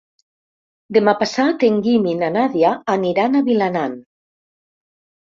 Demà 0.95 1.11
passat 1.17 1.65
en 1.67 1.75
Guim 1.87 2.07
i 2.11 2.15
na 2.21 2.29
Nàdia 2.37 2.71
aniran 2.93 3.35
a 3.35 3.43
Vilanant. 3.51 3.93